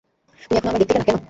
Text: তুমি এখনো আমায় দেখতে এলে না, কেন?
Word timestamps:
তুমি 0.47 0.55
এখনো 0.59 0.69
আমায় 0.69 0.81
দেখতে 0.81 0.93
এলে 0.95 1.01
না, 1.01 1.05
কেন? 1.09 1.19